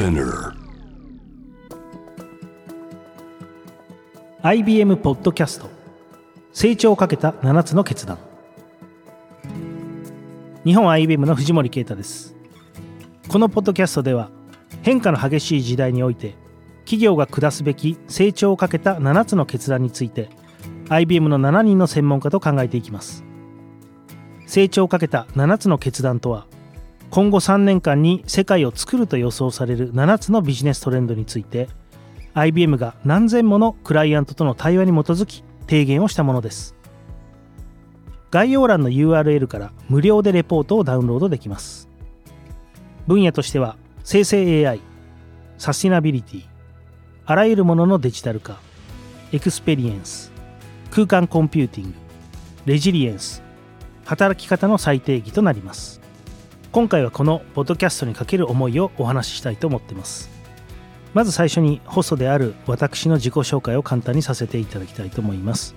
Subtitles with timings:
[0.00, 0.54] Spinner.
[4.40, 5.68] IBM ポッドキャスト
[6.54, 8.16] 成長をかけた7つの決断。
[10.64, 12.34] 日本 IBM の藤森啓太です。
[13.28, 14.30] このポッドキャストでは
[14.80, 16.34] 変化の激しい時代において
[16.86, 20.30] 企業が下すべき成長をかけた7つの決断について
[20.88, 23.22] IBM の7人の専門家と考えていきます。
[24.46, 26.46] 成長をかけた7つの決断とは
[27.10, 31.68] 今後3年間に世界を作ると予想される7つのビジネストレンドについて
[32.34, 36.76] IBM が何千ものクライアントとの対話に基づき提言をしたものです。
[38.30, 41.88] 概要欄の URL から無料でレポートをダウンロードできます。
[43.08, 44.80] 分野としては生成 AI
[45.58, 46.44] サスティナビリティ
[47.26, 48.60] あらゆるもののデジタル化
[49.32, 50.32] エクスペリエンス
[50.90, 51.94] 空間コンピューティング
[52.66, 53.42] レジリエンス
[54.04, 56.00] 働き方の再定義となります。
[56.72, 60.30] 今回はこのポッドキャストにかける思いをお話ししたいと思っています。
[61.14, 65.74] まず最初にホストである私の自己紹介を簡単にさせていただきたいと思います。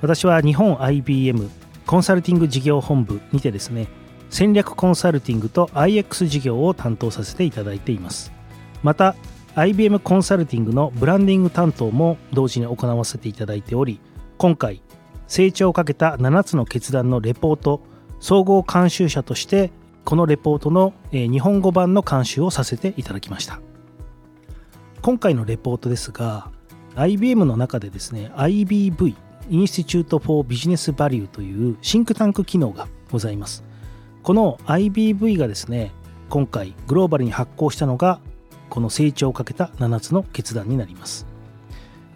[0.00, 1.50] 私は日本 IBM
[1.86, 3.88] コンサルティング事業本部にてですね
[4.30, 8.32] 戦略コンサルティングと IX 事業を担当させていただいています。
[8.82, 9.14] また
[9.54, 14.00] IBM コンサルティングのブランディング担当も同時に行わせていただいており
[14.38, 14.80] 今回
[15.26, 17.82] 成長をかけた7つの決断のレポート
[18.18, 19.70] 総合監修者として
[20.04, 23.60] このレポートの日本語版の監修をさせていただきました。
[25.02, 26.50] 今回のレポートですが
[26.96, 29.14] IBM の中でですね IBV
[29.48, 33.64] Institute for Business Value というシンクタンク機能がございます。
[34.22, 35.92] この IBV がですね
[36.28, 38.20] 今回グローバルに発行したのが
[38.68, 41.26] この成長をかけた7つの決断になります。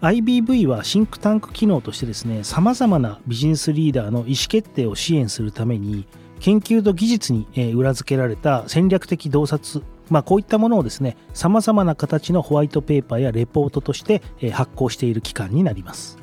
[0.01, 6.07] IBV はシンクタンク機能としてですねさまざまなビジネスリーダーの意思決定を支援するために
[6.45, 14.21] 研究と技術に裏付けられた戦略的洞察まあ、こういったものをですねさまざまな形のホワイトペーパーやレポートとして
[14.53, 16.19] 発行している機関になります。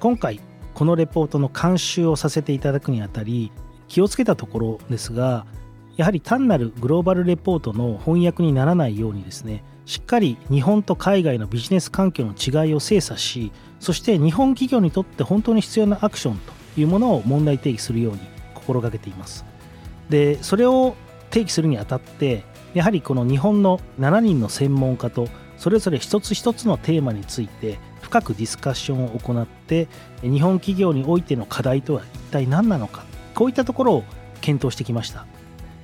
[0.00, 0.40] 今回
[0.72, 3.52] このレポートの監修をさせていただくにあたり
[3.88, 5.44] 気をつけたところですが
[5.98, 18.37] やはり単なるグローバルレポートの翻訳にならないようにですねしっかり日本と海外のビジネス環境の違いを精査しそして日本企業にとって本当に必要なアクションというものを問題定義するように
[18.68, 19.46] 心がけています。
[20.10, 20.94] でそれを
[21.30, 29.88] 定義するにあたってやはりこの日本の7人の専門家とそれぞれ一つ一つのテーマについて深くディスカッションを行って
[30.22, 34.04] 日本企業においての課題とは一体何なのかこういったところを
[34.40, 35.26] 検討してきました。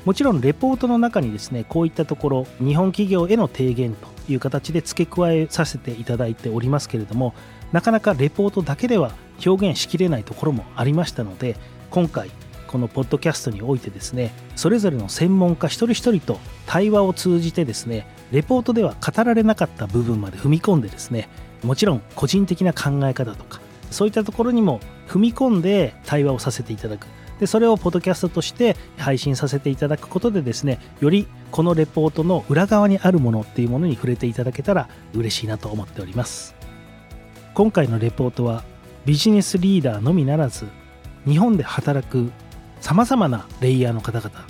[0.05, 7.33] もちろんレポートの中にですねこういったところ日本企業への提言という形で付け加えさせていただいておりますけれども
[7.72, 9.12] なかなかレポートだけでは
[9.45, 11.56] 表現しきれないところもありましたので
[11.91, 12.31] 今回
[12.67, 21.29] このポッドキャストにおいてですねそれぞれの専門家一人一人と対話を通じてですねレポートでは語られなかった部分まで踏み込んでですね
[21.63, 23.61] もちろん個人的な考え方とか
[23.91, 27.07] そういったところにも踏み込んで対話をさせていただく。
[27.39, 36.55] でそれをポッドキャストとして配信させていただくことでですねよりこのレポートの裏側にあるものっていうものに触れていただけたら嬉しいなと思っております。
[37.55, 38.65] 今回のレポートは
[39.05, 40.67] ビジネスリーダーのみならず
[41.27, 42.31] 日本で働く
[42.84, 44.45] さまざまなレイヤーの方々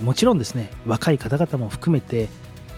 [0.00, 2.30] もちろんですね若い方々も含めて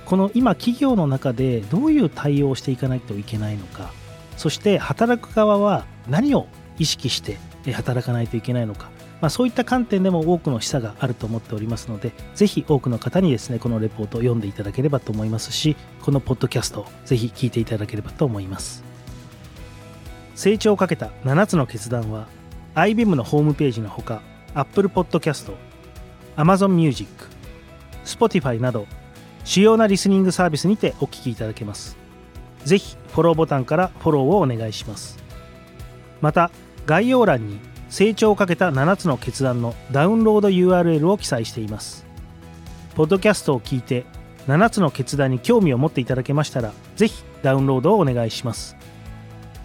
[0.07, 3.93] この今企業の中でどういう対応をしていかないといけないのか
[4.37, 6.49] そして働く側は何を
[6.81, 7.39] 意識して
[7.71, 18.83] 働かないといけないのか、まあ、そういった観点でも多くの示唆があると思っておりますのでぜひ多くの方にですねこのレポートを読んでいただければと思いますしこのポッドキャストをぜひ聞いていただければと思います。
[20.35, 22.27] 成長をかけた7つの決断は
[22.75, 24.23] IBM のホームページのほか
[24.55, 25.53] Apple Podcast、
[26.37, 27.09] Amazon Music、
[28.05, 28.87] Spotify など
[29.45, 31.97] 主要なリスニングサービスにてお聞きいただけます。
[32.65, 35.19] ぜひフォローボタンからフォローをお願いします。
[36.21, 36.51] また
[36.87, 37.59] 概要欄に
[37.89, 42.07] 成長をかけた7つの決断のダウンロード URL を記載しています。
[42.95, 44.05] ポッドキャストを聞いて
[44.47, 48.77] 7つの決断に興味を持っていただけましたらぜひダウンロードをお願いします。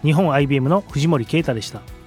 [0.02, 1.97] 日本 IBM の藤森啓太でした。